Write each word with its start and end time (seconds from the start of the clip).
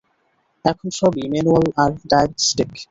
এখন 0.65 0.87
সবই 0.99 1.23
ম্যানুয়াল 1.33 1.65
আর 1.83 1.91
ডায়াগনস্টিক। 2.09 2.69